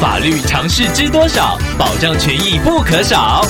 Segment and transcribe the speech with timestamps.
[0.00, 1.58] 法律常识知多少？
[1.76, 3.44] 保障权益不可少。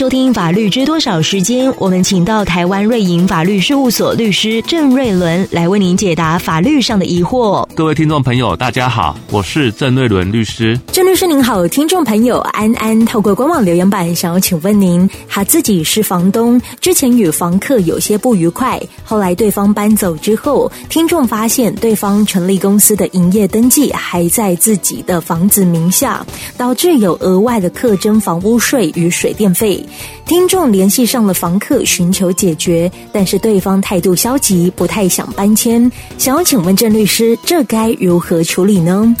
[0.00, 7.68] 收听《法律知多少》时间，我们请到台湾瑞银法律事务所律师郑瑞伦来为您解答法律上的疑惑。
[7.74, 10.80] 各位听众朋友，大家好，我是郑瑞伦律师。
[10.90, 26.24] 郑律师您好，听众朋友安安透过官网留言板想要请问您，他自己是房东，之前与房客有些不愉快，后来对方搬走之后，听众发现对方成立公司的营业登记还在自己的房子名下，
[26.56, 29.78] 导致有额外的课征房屋税与水电费。
[30.26, 35.90] 听众联系上了房客寻求解决，但是对方态度消极，不太想搬迁。
[36.18, 39.14] 想要请问郑律师，这该如何处理呢？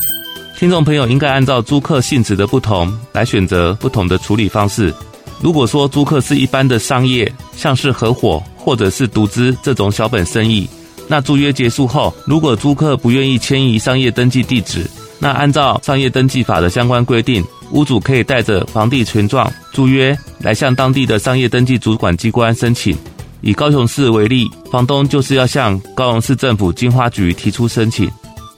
[0.58, 4.94] 听众朋友应该按照租客性质的不同来选择不同的处理方式。
[5.40, 10.68] 如果说租客是一般的商业，像是合伙或者是独资这种小本生意，
[11.08, 14.84] 那租约结束后，如果租客不愿意迁移商业登记地址，
[15.18, 22.96] 那按照商业登记法的相关规定，屋主可以带着房地权状、租约来向当地的商业登记主管机关申请。
[23.40, 28.10] 以高雄市为例，房东就是要向高雄市政府经发局提出申请。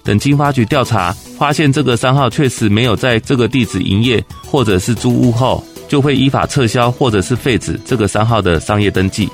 [0.03, 9.29] 等经发局调查发现这个商号确实没有在这个地址营业或者是租屋后，就会依法撤销或者是废止这个商号的商业登记。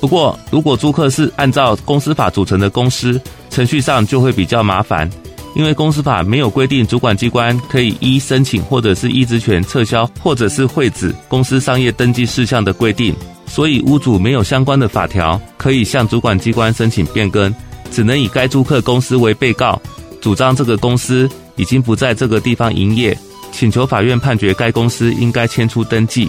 [0.00, 5.10] 不过，如果租客是按照公司法组成的公司，程序上就会比较麻烦。
[5.54, 13.14] 因为公司法没有规定主管机关可以依申请或者是依职权撤销或者是废止公司商业登记事项的规定，
[13.46, 17.52] 所以屋主没有相关的法条可以向主管机关申请变更，
[17.90, 19.80] 只能以该租客公司为被告，
[20.20, 23.18] 主张这个公司已经不在这个地方营业，
[23.50, 26.28] 请求法院判决该公司应该迁出登记。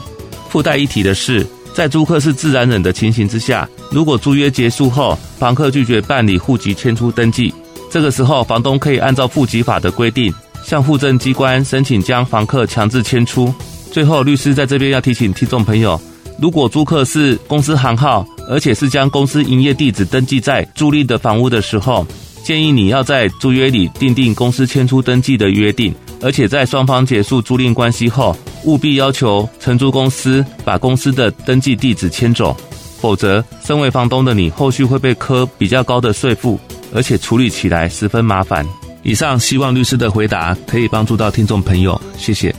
[0.49, 1.45] 附带一提的是，
[1.75, 7.53] 在租客是自然人的情形之下，如果租约结束后，房客拒绝办理户籍迁出登记。
[7.89, 10.31] 这个时候，房东可以按照户籍法的规定，
[10.63, 13.53] 向户政机关申请将房客强制迁出。
[13.91, 15.99] 最后，律师在这边要提醒听众朋友，
[16.39, 22.05] 如果租客是公司行号，而且是将公司营业地址登记在租赁的房屋的时候，
[22.43, 32.55] 建议你要在租约里订定公司迁出登记的约定，而且在双方结束租赁关系后，务必要求承租公司把公司的登记地址迁走，
[33.01, 36.59] 否则，身为房东的你后续会被科比较高的税负。
[36.93, 38.65] 而且处理起来十分麻烦。
[39.03, 42.53] 以上希望律师的回答可以帮助到听众朋友，谢谢。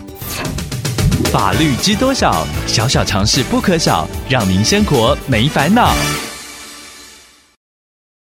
[1.31, 2.47] 法律知多少？
[2.67, 5.95] 小小常识不可少，让您生活没烦恼。